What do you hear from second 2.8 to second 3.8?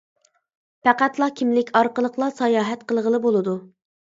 قىلغىلى بولىدۇ.